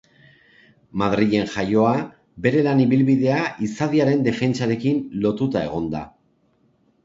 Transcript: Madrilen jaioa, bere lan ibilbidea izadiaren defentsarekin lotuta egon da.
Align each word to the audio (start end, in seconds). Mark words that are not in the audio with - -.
Madrilen 1.01 1.51
jaioa, 1.55 1.91
bere 2.47 2.65
lan 2.69 2.81
ibilbidea 2.87 3.37
izadiaren 3.69 4.27
defentsarekin 4.31 5.01
lotuta 5.27 5.67
egon 5.71 5.91
da. 5.97 6.07